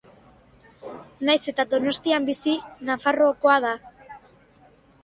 [1.29, 2.57] Nahiz eta Donostian bizi,
[2.91, 3.77] Nafarroakoa da.